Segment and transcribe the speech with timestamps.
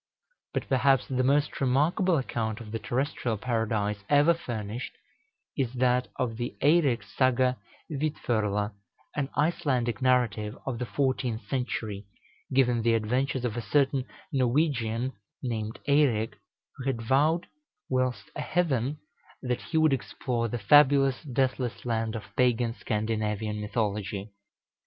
[0.55, 4.93] But perhaps the most remarkable account of the terrestrial Paradise ever furnished,
[5.55, 7.57] is that of the "Eireks Saga
[7.91, 8.73] Vídförla,"
[9.15, 12.07] an Icelandic narrative of the fourteenth century,
[12.51, 16.33] giving the adventures of a certain Norwegian, named Eirek,
[16.77, 17.45] who had vowed,
[17.87, 18.97] whilst a heathen,
[19.43, 24.31] that he would explore the fabulous Deathless Land of pagan Scandinavian mythology.